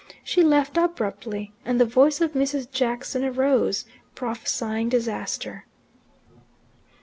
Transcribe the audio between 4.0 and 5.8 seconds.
prophesying disaster.